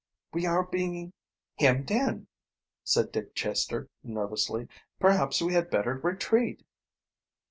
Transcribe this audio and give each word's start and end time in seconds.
"We 0.33 0.47
are 0.47 0.63
being 0.63 1.13
hemmed 1.59 1.91
in," 1.91 2.25
said 2.83 3.11
Dick 3.11 3.35
Chester 3.35 3.87
nervously. 4.01 4.67
"Perhaps 4.99 5.43
we 5.43 5.53
had 5.53 5.69
better 5.69 5.93
retreat." 5.93 6.65